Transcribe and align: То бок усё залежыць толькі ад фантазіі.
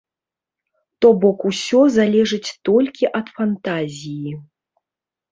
То 1.05 1.09
бок 1.23 1.39
усё 1.49 1.81
залежыць 1.97 2.55
толькі 2.69 3.11
ад 3.19 3.27
фантазіі. 3.35 4.33